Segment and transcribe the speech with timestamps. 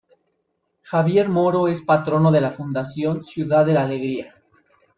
[0.91, 4.33] Javier Moro es patrono de la Fundación "Ciudad de la Alegría".